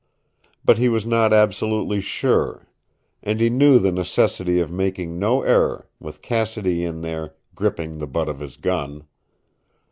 [0.65, 2.65] But he was not absolutely sure.
[3.21, 8.07] And he knew the necessity of making no error, with Cassidy in there, gripping the
[8.07, 9.03] butt of his gun.